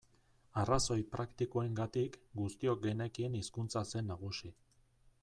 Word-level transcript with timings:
Arrazoi 0.61 0.97
praktikoengatik 1.15 2.17
guztiok 2.41 2.81
genekien 2.89 3.39
hizkuntza 3.41 3.85
zen 3.95 4.11
nagusi. 4.15 4.55